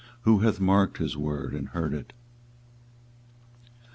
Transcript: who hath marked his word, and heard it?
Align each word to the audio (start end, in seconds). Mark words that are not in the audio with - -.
who 0.21 0.39
hath 0.39 0.59
marked 0.59 0.97
his 0.97 1.15
word, 1.15 1.53
and 1.53 1.67
heard 1.69 1.93
it? 1.93 2.11